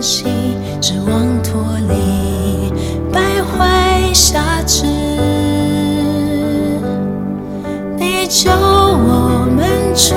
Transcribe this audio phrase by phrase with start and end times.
[0.00, 2.72] 心，指望脱离
[3.12, 4.86] 败坏辖制。
[7.98, 10.14] 你救我们出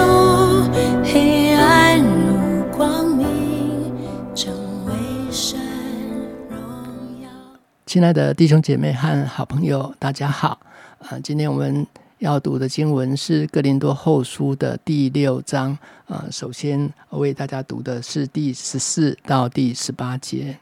[1.03, 3.27] 黑暗入光明，
[4.33, 4.53] 成
[4.85, 4.93] 为
[5.29, 5.59] 神
[6.49, 6.57] 荣
[7.21, 7.29] 耀。
[7.85, 10.59] 亲爱的弟兄姐妹和好朋友，大家好。
[11.09, 11.85] 呃，今天我们
[12.23, 15.77] 要读的经文是《哥林多后书》的第六章。
[16.07, 20.57] 呃，首先为大家读的是第十四到第十八节。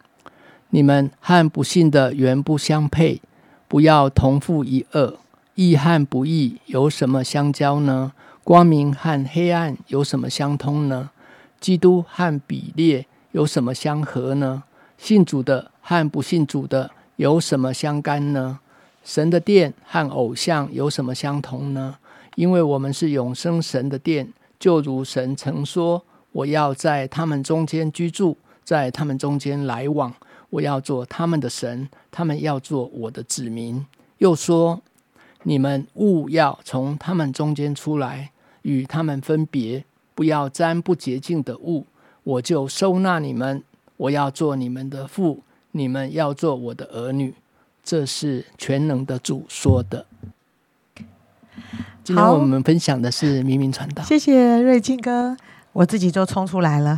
[0.72, 3.22] 你们和不信的原不相配，
[3.68, 5.20] 不要同负一恶。
[5.54, 8.12] 义和不义有什么相交呢？
[8.44, 11.12] 光明和黑暗有什么相通呢？
[11.60, 14.64] 基督和比列有什么相合呢？
[14.98, 18.60] 信主的和不信主的有什么相干呢？
[19.04, 21.98] 神的殿和偶像有什么相同呢？
[22.36, 26.02] 因为我们是永生神的殿，就如神曾说
[26.32, 30.14] ：“我要在他们中间居住，在他们中间来往，
[30.50, 33.86] 我要做他们的神，他们要做我的子民。”
[34.20, 34.82] 又说
[35.44, 41.86] ：“你们勿要从他们中间出来，与他们分别，不要沾不洁净的物，
[42.24, 43.64] 我就收纳你们。
[43.98, 47.34] 我要做你们的父，你们要做我的儿女。”
[47.92, 50.06] 这是全能的主说的。
[52.06, 54.02] 今天好我们分享的是明明传道。
[54.02, 55.36] 谢谢瑞金哥，
[55.74, 56.98] 我自己就冲出来了。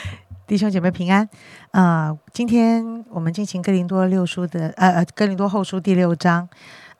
[0.48, 1.28] 弟兄姐妹平安。
[1.72, 6.48] 啊，今天我们进行哥林多六书的呃呃哥林多后书第六章。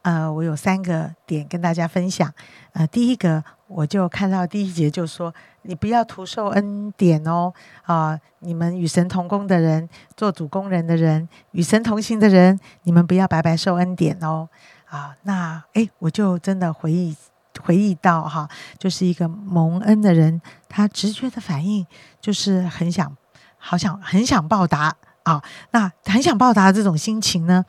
[0.03, 2.33] 呃，我有三个点跟大家分享。
[2.73, 7.53] 呃，第一个我就看到第一节就说，你不要徒受恩典哦。
[7.83, 14.49] 啊、你们与神同工的人，做主工人的人，与神同行的人，你们不要白白受恩典哦。
[14.87, 17.17] 啊，那诶，我就真的回忆
[17.63, 18.49] 回忆到哈，
[18.79, 21.87] 就是一个蒙恩的人，他直觉的反应
[22.21, 23.15] 就是很想，
[23.59, 25.43] 好想很想报答啊。
[25.73, 27.65] 那很想报答的这种心情呢，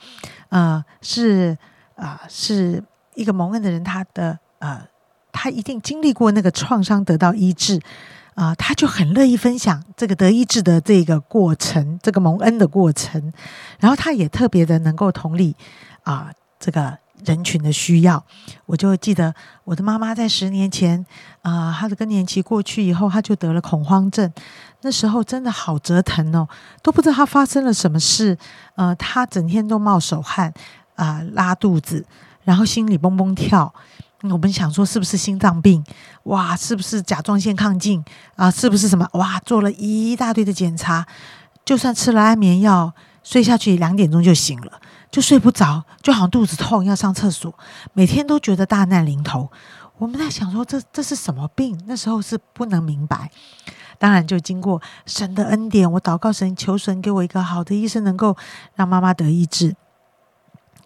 [0.49, 1.57] 呃，是
[2.01, 4.81] 啊、是一个蒙恩的人，他的呃，
[5.31, 7.79] 他一定经历过那个创伤，得到医治。
[8.33, 13.31] 啊、他就很乐意分享这个得医治的这个过程，这个蒙恩的过程，
[13.77, 15.53] 然后他也特别的能够同理
[16.03, 18.23] 啊、这个人群的需要。
[18.65, 19.35] 我就记得
[19.65, 21.05] 我的妈妈在十年前，
[21.41, 24.31] 啊、她的更年期过去以后，她就得了恐慌症。
[24.81, 26.47] 那时候真的好折腾哦，
[26.81, 28.35] 都不知道她发生了什么事。
[28.75, 30.51] 呃，她整天都冒手汗，
[30.95, 32.05] 啊、拉肚子，
[32.43, 33.73] 然后心里蹦蹦跳。
[34.23, 35.83] 我们想说是不是心脏病？
[36.23, 38.03] 哇，是不是甲状腺亢进
[38.35, 38.51] 啊？
[38.51, 39.07] 是不是什么？
[39.13, 41.05] 哇，做了一大堆的检查，
[41.65, 42.93] 就算吃了安眠药，
[43.23, 44.79] 睡下去两点钟就醒了，
[45.09, 47.51] 就睡不着，就好像肚子痛要上厕所，
[47.93, 49.49] 每天都觉得大难临头。
[49.97, 51.79] 我们在想说这这是什么病？
[51.87, 53.31] 那时候是不能明白。
[53.97, 58.37] 当然，就经过神的恩典，我祷告神，求神给我一个好的医生，能够
[58.75, 59.75] 让妈妈得医治。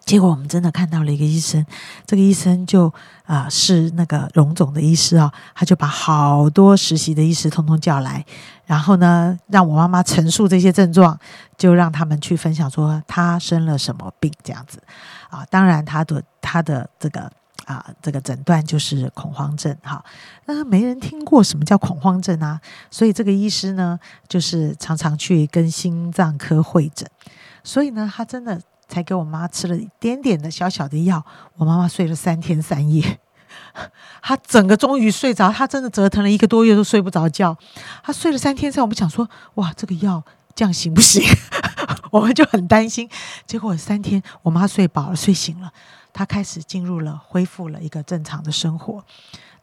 [0.06, 1.66] 结果我们真的看到了一个医生，
[2.06, 2.92] 这个医生就
[3.24, 8.24] 啊、是那个荣总的医师啊、他就把好多实习的医师通通叫来，
[8.66, 11.18] 然后呢，让我妈妈陈述这些症状，
[11.58, 14.80] 就让他们去分享说他生了什么病这样子
[15.28, 15.44] 啊。
[15.50, 17.28] 当然，他的他的这个
[17.64, 20.04] 啊这个诊断就是恐慌症哈。
[20.44, 22.60] 那没人听过什么叫恐慌症啊，
[22.92, 27.10] 所以这个医师呢，就是常常去跟心脏科会诊，
[27.64, 31.24] 所以呢，他真的才给我妈吃了一点点的小小的药，
[31.56, 33.18] 我妈妈睡了三天三夜。
[34.22, 37.56] 她整个终于睡着，她真的折腾了一个多月都睡不着觉。
[38.02, 40.22] 她睡了三天三，我们想说，哇，这个药
[40.54, 41.22] 这样行不行？
[42.10, 43.08] 我们就很担心。
[43.46, 45.72] 结果三天，我妈睡饱了，睡醒了，
[46.12, 49.04] 她开始进入了恢复了一个正常的生活。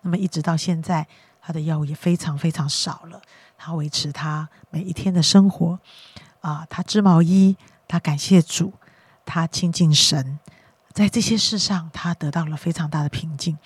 [0.02, 1.08] 那么一直到现在，
[1.42, 3.22] 她的药物也非常非常少了，
[3.58, 5.80] 她维持她每一天的生活。
[6.42, 7.56] 啊，她织毛衣，
[7.88, 8.74] 她感谢主，
[9.34, 10.38] 他亲近神，
[10.94, 13.58] 在这些事上，他得到了非常大的平静。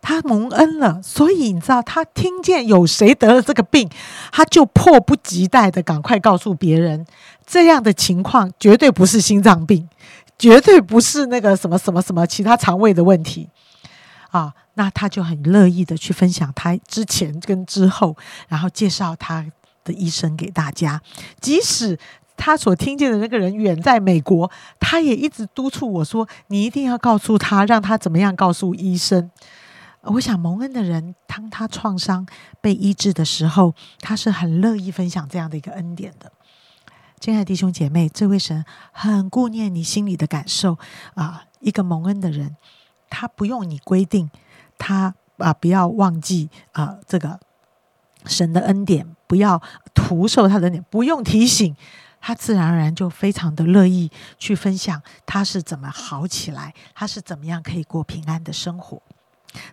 [0.00, 3.90] 他蒙恩了，所以你知道，他听见有谁得了这个病，
[4.30, 7.04] 他就迫不及待的赶快告诉别人，
[7.44, 9.88] 这样的情况绝对不是心脏病，
[10.38, 13.48] 绝对不是那个什么什么什么其他肠胃的问题
[14.30, 14.54] 啊。
[14.74, 18.16] 那他就很乐意的去分享他之前跟之后，
[18.46, 19.44] 然后介绍他
[19.82, 21.02] 的医生给大家，
[21.40, 21.98] 即使。
[22.42, 29.30] 他所听见的那个人远在美国，他也一直督促我说：“你一定要告诉他，让他怎么样告诉医生。”
[30.04, 32.26] 我想蒙恩的人，当他创伤
[32.62, 36.32] 被医治的时候，他是很乐意分享这样的一个恩典的。
[37.20, 40.78] 亲爱的弟兄姐妹，这位神很顾念你心里的感受
[41.12, 41.44] 啊。
[41.60, 42.56] 一个蒙恩的人，
[43.10, 44.30] 他不用你规定，
[44.78, 47.38] 他啊不要忘记啊这个
[48.24, 49.60] 神的恩典，不要
[49.92, 51.76] 徒受他的恩典，不用提醒，
[52.20, 59.02] 他自然而然就非常的乐意去分享他是怎么好起来，他是怎么样可以过平安的生活。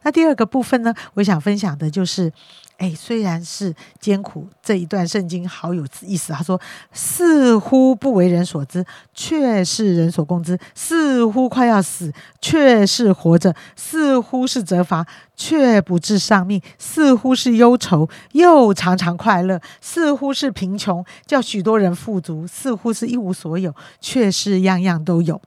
[0.04, 2.32] 那第二个部分呢，我想分享的就是，
[2.78, 6.34] 哎，虽然是艰苦，这一段圣经好有意思。
[6.34, 6.60] 他说，
[6.92, 25.42] 似乎不为人所知，却是人所共知；似乎快要死，却是活着；似乎是责罚，却不致丧命；似乎是忧愁，又常常快乐；似乎是贫穷，叫许多人富足；似乎是一无所有，却是样样都有。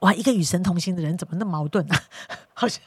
[0.00, 1.94] 哇，一个与神同行的人怎么那么矛盾呢？
[2.54, 2.82] 好像，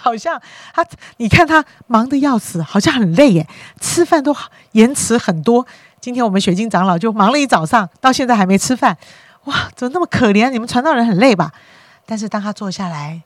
[0.00, 0.40] 好像
[0.74, 0.86] 他，
[1.18, 3.46] 你看他忙得要死，好像很累耶，
[3.80, 4.34] 吃饭都
[4.72, 5.66] 延迟很多。
[6.00, 8.96] 今天我们雪晶长老就忙了一早上，到现在还没吃饭。
[9.44, 10.50] 哇，怎么那么可怜？
[10.50, 11.52] 你们传道人很累吧？
[12.06, 13.22] 但是当他坐下来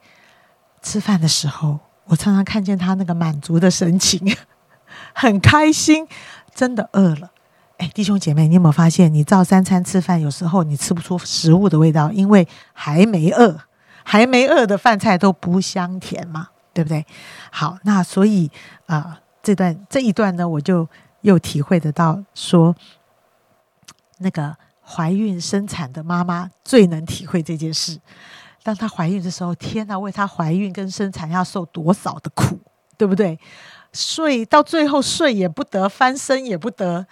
[0.82, 4.37] 吃饭的时候，我常常看见他那个满足的神情，
[5.14, 6.06] 很开心，
[6.55, 7.31] 真的饿了。
[7.78, 13.55] 哎，弟兄姐妹，你有没有发现，你照三餐吃饭，有时候你吃不出食物的味道，因为还没饿，
[14.02, 17.05] 还没饿的饭菜都不香甜嘛，对不对？
[17.50, 18.50] 好，那所以
[18.87, 20.88] 啊，这段这一段呢，我就
[21.20, 22.75] 又体会得到，说
[24.19, 28.00] 那个怀孕生产的妈妈最能体会这件事。
[28.62, 32.58] 当她怀孕的时候，天哪，为她怀孕跟生产要受多少的苦，
[32.96, 33.38] 对不对？
[33.93, 37.06] 睡到最后睡也不得，翻身也不得。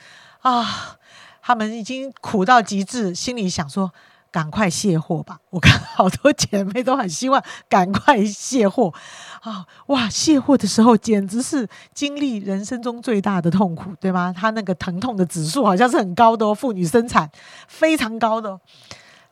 [0.44, 0.98] 啊，
[1.40, 3.90] 他们已经苦到极致，心里想说
[4.30, 8.92] ：“赶快卸货吧！”我看好多姐妹都很希望赶快卸货
[9.40, 9.64] 啊！
[9.86, 14.34] 哇，卸货的时候简直是经历人生中最大的痛苦，对吗？
[14.36, 17.30] 她那个疼痛的指数好像是很高的哦，妇女生产
[17.66, 18.60] 非常高的。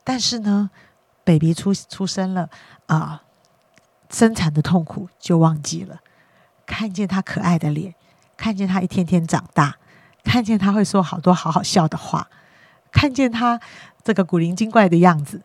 [0.02, 0.70] 但是呢
[1.24, 2.48] ，baby 出出生了
[2.86, 3.22] 啊，
[4.08, 6.00] 生产的痛苦就忘记了，
[6.64, 7.94] 看见他可爱的脸，
[8.34, 9.76] 看见他一天天长大。
[10.24, 12.28] 看见他会说好多好好笑的话，
[12.90, 13.60] 看见他
[14.02, 15.42] 这个古灵精怪的样子，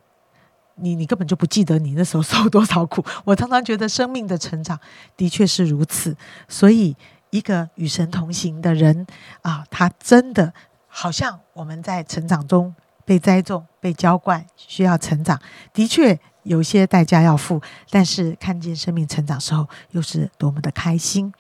[0.76, 3.04] 你你根本就不记得你那时候受多少苦。
[3.26, 4.80] 我常常觉得生命的成长
[5.16, 6.16] 的确是如此，
[6.48, 6.96] 所以
[7.32, 9.06] 一个与神同行的人
[9.42, 10.54] 啊，他真的
[10.88, 12.74] 好像我们在成长中
[13.04, 15.40] 被栽种、被浇灌，需要成长，
[15.74, 21.34] 的确有些代价要付，但是看见生命成长时候，又是多么的开心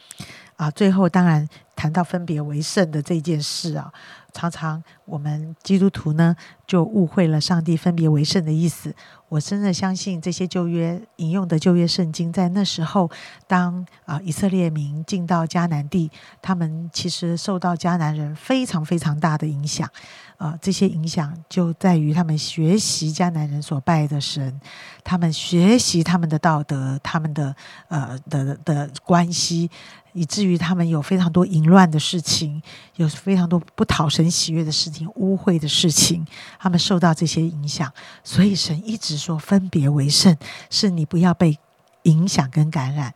[0.56, 0.70] 啊！
[0.72, 1.48] 最后当然。
[1.78, 3.94] 谈到分别为圣的这件事啊，
[4.34, 6.36] 常常我们基督徒呢
[6.66, 8.94] 就误会了上帝分别为圣的意思。
[9.30, 13.12] 我真的相信这些旧约引用的旧约圣经，在那时候，
[13.46, 16.10] 当啊以色列民进到迦南地，
[16.42, 19.88] 他们其实受到迦南人非常非常大的影响。
[20.38, 24.60] 啊，这些影响就在于他们学习迦南人所拜的神，
[25.04, 27.56] 他们学习他们的道德，他们的
[27.90, 29.70] 呃的的关系。
[30.14, 32.60] 以至于他们有非常多淫乱的事情，
[32.96, 36.26] 有非常多不讨神喜悦的事情、污秽的事情，
[36.58, 37.94] 他们受到这些影响，
[38.24, 40.36] 所以神一直说分别为圣，
[40.72, 41.60] 是你不要被
[42.04, 43.14] 影响跟感染。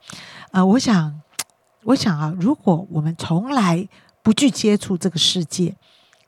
[0.51, 1.19] 呃，我想，
[1.85, 3.87] 我想啊，如果我们从来
[4.21, 5.75] 不去接触这个世界，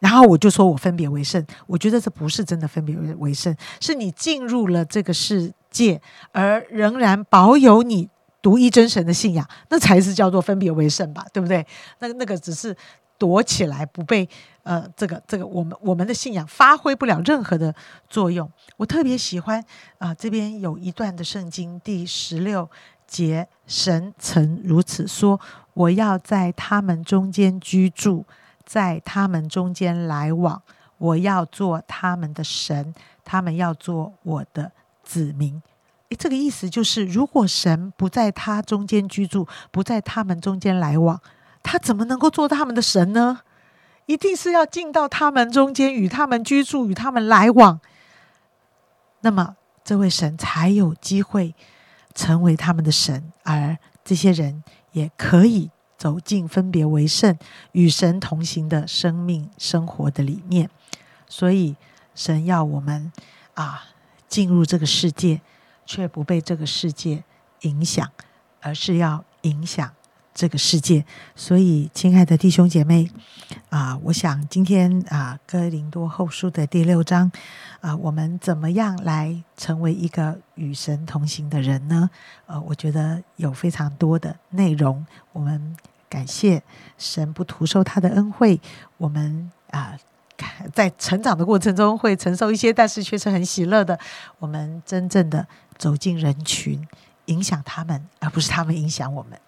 [0.03, 6.01] 然后我就说我分别为圣，我觉得这不是真的分别为圣，是你进入了这个世界，
[6.33, 8.09] 而仍然保有你。
[8.43, 11.65] 独一真神的信仰，那才是叫做分别为圣吧，对不对？
[11.99, 12.75] 那那个只是
[13.17, 14.27] 躲起来，不被
[14.63, 17.73] 呃，这个这个，我们我们的信仰发挥不了任何的
[18.09, 18.51] 作用。
[18.75, 19.63] 我特别喜欢
[19.97, 22.69] 啊，这边有一段的圣经第十六
[23.07, 25.39] 节，神曾如此说
[25.73, 28.25] ：“我要在他们中间居住，
[28.65, 30.61] 在他们中间来往，
[30.97, 32.93] 我要做他们的神，
[33.23, 34.71] 他们要做我的
[35.03, 35.61] 子民。”
[36.19, 41.19] 这个意思就是，如果神不在他中间居住，不在他们中间来往，
[41.63, 43.39] 他怎么能够做他们的神呢？
[44.05, 47.79] 一定是要进到他们中间，与他们居住，与他们来往，
[49.21, 51.55] 那么这位神才有机会
[52.13, 55.71] 成为他们的神，而这些人也可以
[56.03, 57.37] 走进分别为圣、
[57.71, 60.69] 与神同行的生命生活的里面。
[61.29, 61.77] 所以，
[62.13, 63.11] 神要我们
[63.53, 63.85] 啊，
[64.27, 65.39] 进入这个世界。
[65.85, 67.21] 却不被这个世界
[67.63, 68.09] 影响，
[68.61, 69.91] 而是要影响
[70.33, 71.03] 这个世界。
[71.35, 73.11] 所以，亲爱的弟兄姐妹
[73.69, 77.29] 啊，我想今天啊，《哥林多后书》的第六章
[77.81, 82.09] 啊，我们怎么样来成为一个与神同行的人呢？
[82.45, 85.05] 呃，我觉得有非常多的内容。
[85.33, 85.75] 我们
[86.13, 86.61] 感谢
[86.97, 88.61] 神不徒受他的恩惠，
[88.97, 89.97] 我们啊。
[90.73, 93.97] 在成长的过程中会承受一些，但是却是很喜乐的。
[94.39, 96.85] 我们真正的走进人群，
[97.25, 99.39] 影响他们，而不是他们影响我们。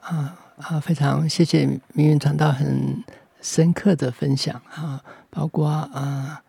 [0.00, 0.80] 啊啊！
[0.80, 3.04] 非常谢谢命运传道很
[3.42, 6.40] 深刻的分享啊，包括啊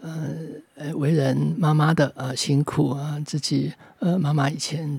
[0.00, 4.98] 呃为人妈妈的呃辛苦啊，自己呃妈妈以前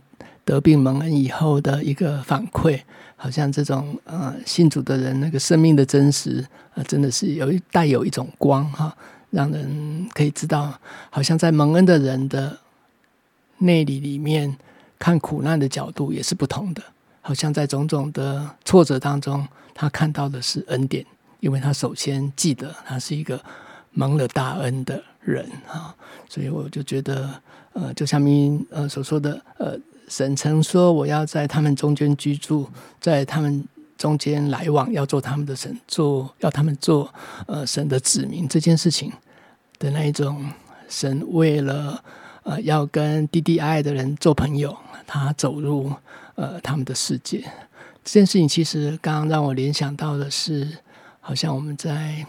[0.49, 2.81] 得病蒙恩以后的一个反馈，
[3.15, 8.97] 好像这种呃信主的人那个生命的真实啊，真的是有带有一种光哈，
[9.29, 10.73] 让人可以知道，
[11.11, 12.57] 好像在蒙恩的人的
[13.59, 14.57] 内里里面
[14.97, 16.81] 看苦难的角度也是不同的，
[17.21, 21.05] 好像在种种的挫折当中，他看到的是恩典。
[21.41, 23.39] 因为他首先记得他是一个
[23.91, 25.95] 蒙了大恩的人啊，
[26.27, 27.29] 所以我就觉得，
[27.71, 29.79] 呃，就像明呃所说的，呃，
[30.09, 33.63] 神曾说我要在他们中间居住，在他们
[33.97, 37.13] 中间来往，要做他们的神，做要他们做
[37.47, 39.09] 呃神的子民这件事情
[39.77, 40.51] 的那一种，
[40.89, 42.03] 神为了
[42.43, 44.75] 呃要跟弟弟爱的人做朋友，
[45.07, 45.93] 他走入
[46.35, 47.45] 呃他们的世界。
[48.03, 50.67] 这件事情其实刚刚让我联想到的是。
[51.21, 52.25] 好像我们在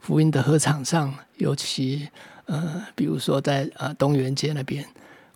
[0.00, 2.08] 福音的合场上，尤其
[2.46, 4.82] 呃，比如说在呃东园街那边，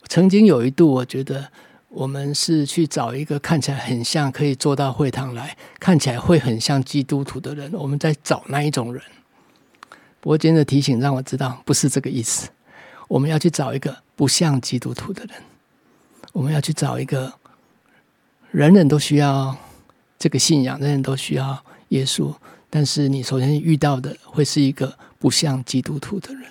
[0.08, 1.48] 曾经有一度，我觉得
[1.88, 9.02] 我们是去找一个看起来很像可以坐到会堂来，看起来会很像基督徒的人，我们在找那一种人。
[10.20, 12.48] 不过今天的提醒让我知道，不是这个意思。
[13.08, 15.34] 我们要去找一个不像基督徒的人，
[16.32, 17.32] 我们要去找一个
[18.50, 19.56] 人人都需要
[20.18, 22.34] 这个信仰，人人都需要耶稣。
[22.68, 26.42] 但是你首先遇到的会是一个不像基督徒的人，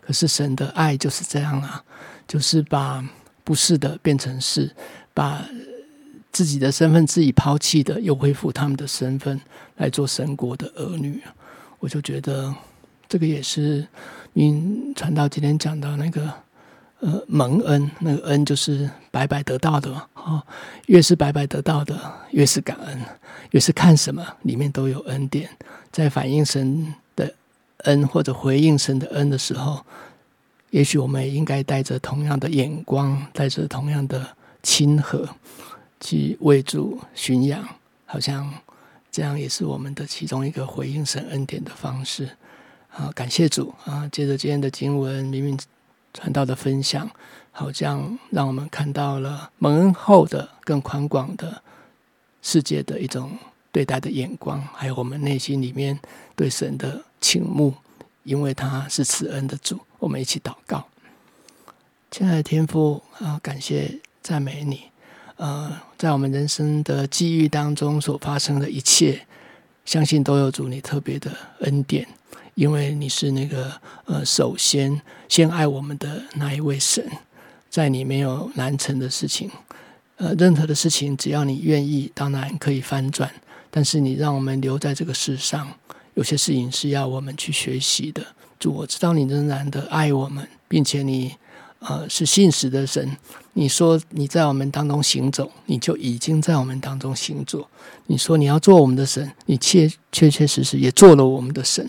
[0.00, 1.82] 可是神的爱就是这样啊，
[2.28, 3.04] 就是把
[3.42, 4.70] 不是的变成是，
[5.12, 5.44] 把
[6.30, 9.40] 自己的身份自己抛弃的又恢复他们的身份
[9.78, 11.20] 来做神国的儿女。
[11.80, 12.54] 我就觉得
[13.08, 13.88] 这个也是，
[14.34, 16.32] 因传道今天讲到那个。
[17.00, 20.04] 呃，蒙恩，那个恩就是白白得到的嘛。
[20.14, 20.42] 哦，
[20.86, 21.96] 越是白白得到的，
[22.32, 23.00] 越是感恩，
[23.52, 25.48] 越是看什么里面都有恩典。
[25.92, 27.32] 在反映神的
[27.84, 29.86] 恩或者回应神的恩的时候，
[30.70, 35.28] 也许我们也应该带着同样的眼光，带着同样的亲和
[36.00, 37.66] 去为主寻养。
[38.06, 38.52] 好像
[39.10, 42.28] 这样也是我们的其中一个回应神恩典的方式。
[42.90, 44.08] 啊，感谢主啊！
[44.10, 45.58] 接着今天的经文，明明。
[46.14, 47.08] 传道的分享，
[47.52, 51.62] 好像让我们看到了蒙恩后的更宽广的
[52.40, 53.38] 世界的一种
[53.70, 55.96] 对待的眼光，还有我们内心里面
[56.34, 57.74] 对神的倾慕，
[58.24, 59.78] 因为他是慈恩的主。
[59.98, 60.86] 我们一起祷告，
[62.10, 64.82] 亲爱的天父啊，感谢赞美你。
[65.36, 69.26] 呃，在我们人生的际遇当中所发生的一切，
[69.84, 72.06] 相信都有主你特别的恩典。
[72.54, 73.72] 因为你是那个
[74.04, 77.08] 呃，首先先爱我们的那一位神，
[77.68, 79.50] 在你没有难成的事情，
[80.16, 83.32] 呃，任何的事情只要你愿意，当然可以翻转。
[83.70, 85.68] 但是你让我们留在这个世上，
[86.14, 88.24] 有些事情是要我们去学习的。
[88.58, 91.34] 主，我知道你仍然的爱我们，并且你
[91.80, 93.16] 呃是信实的神。
[93.54, 97.68] 你说你在我们当中行走，你就已经在我们当中行走。
[98.06, 101.88] 你说你要做我们的神，你确确确实实也做了我们的神。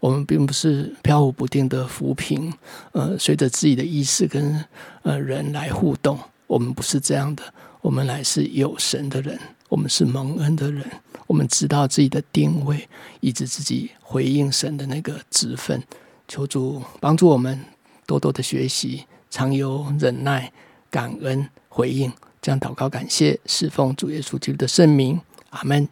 [0.00, 2.52] 我们并不是飘忽不定的浮萍，
[2.92, 4.64] 呃，随着自己的意识跟
[5.02, 6.18] 呃人来互动。
[6.46, 7.42] 我们不是这样的，
[7.80, 10.84] 我们乃是有神的人，我们是蒙恩的人，
[11.26, 12.88] 我们知道自己的定位，
[13.20, 15.82] 以及自己回应神的那个职分。
[16.28, 17.64] 求主帮助我们
[18.06, 20.52] 多多的学习常有忍耐
[20.90, 25.20] 感恩回应这样祷告感谢侍奉主耶稣基督的圣名。
[25.50, 25.88] 阿门。